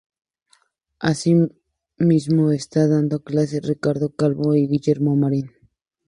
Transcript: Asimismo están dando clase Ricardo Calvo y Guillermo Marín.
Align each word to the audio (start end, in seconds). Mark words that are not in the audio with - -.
Asimismo 1.09 2.43
están 2.59 2.87
dando 2.95 3.23
clase 3.23 3.61
Ricardo 3.71 4.07
Calvo 4.15 4.55
y 4.55 4.65
Guillermo 4.67 5.15
Marín. 5.15 5.51